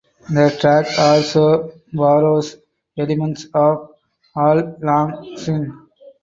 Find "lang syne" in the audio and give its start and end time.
4.81-5.89